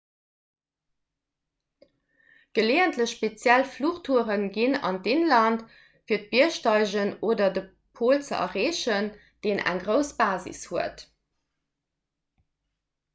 [2.59, 5.67] geleeëntlech speziell fluchtoure ginn an d'inland
[6.11, 7.65] fir biergsteigen oder de
[8.01, 9.13] pol ze erreechen
[9.47, 11.07] deen eng grouss basis huet